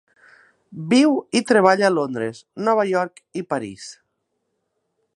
[0.93, 3.87] Viu i treballa a Londres, Nova York i París.